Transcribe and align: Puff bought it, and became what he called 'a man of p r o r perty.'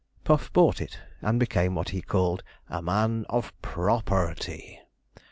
Puff 0.23 0.51
bought 0.51 0.81
it, 0.81 0.97
and 1.21 1.39
became 1.39 1.75
what 1.75 1.89
he 1.89 2.01
called 2.01 2.41
'a 2.71 2.81
man 2.81 3.23
of 3.29 3.53
p 3.61 3.69
r 3.77 3.91
o 3.91 3.95
r 3.97 4.01
perty.' 4.01 4.79